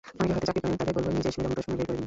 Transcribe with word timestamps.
অনেকে 0.19 0.33
হয়তো 0.35 0.47
চাকরি 0.49 0.61
করেন, 0.63 0.77
তাঁদের 0.79 0.93
বলব, 1.03 1.07
নিজের 1.17 1.33
সুবিধামতো 1.35 1.61
সময় 1.65 1.77
বের 1.77 1.85
করে 1.89 1.93
নিন। 1.95 1.99